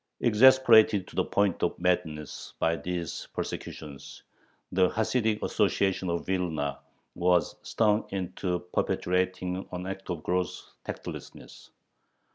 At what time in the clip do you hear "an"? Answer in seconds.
9.71-9.85